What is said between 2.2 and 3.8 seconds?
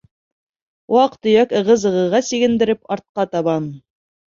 Сигендереп артҡа табан.